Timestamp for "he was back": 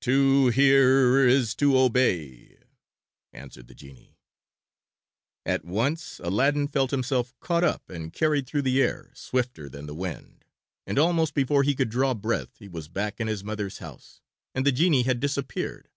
12.58-13.20